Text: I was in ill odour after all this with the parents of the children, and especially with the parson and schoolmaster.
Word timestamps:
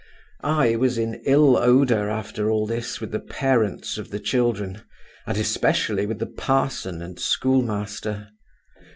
I 0.43 0.75
was 0.77 0.97
in 0.97 1.21
ill 1.27 1.55
odour 1.55 2.09
after 2.09 2.49
all 2.49 2.65
this 2.65 2.99
with 2.99 3.11
the 3.11 3.19
parents 3.19 3.99
of 3.99 4.09
the 4.09 4.19
children, 4.19 4.81
and 5.27 5.37
especially 5.37 6.07
with 6.07 6.17
the 6.17 6.25
parson 6.25 7.03
and 7.03 7.19
schoolmaster. 7.19 8.29